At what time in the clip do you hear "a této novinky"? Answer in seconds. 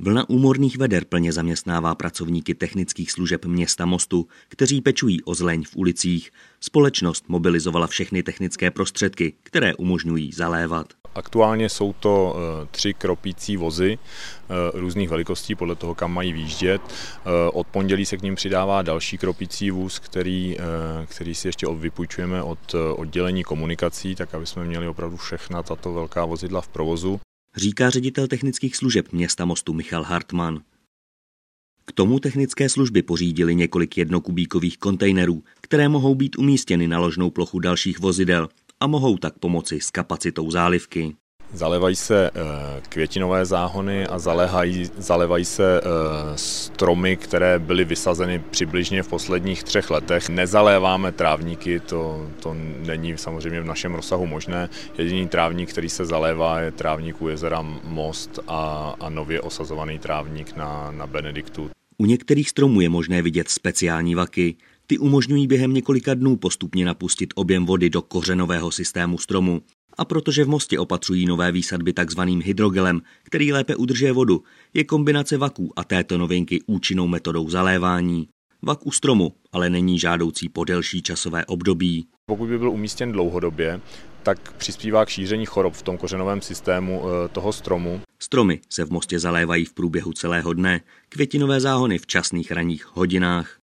75.76-76.60